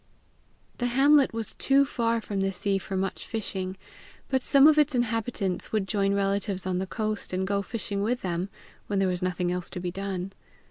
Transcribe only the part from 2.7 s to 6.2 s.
for much fishing, but some of its inhabitants would join